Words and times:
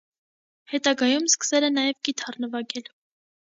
Հետագայում 0.73 1.29
սկսել 1.33 1.69
է 1.69 1.71
նաև 1.77 2.01
կիթառ 2.11 2.43
նվագել։ 2.47 2.95